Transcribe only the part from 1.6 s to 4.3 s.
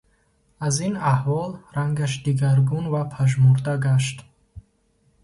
рангаш дигаргун ва пажмурда гашт.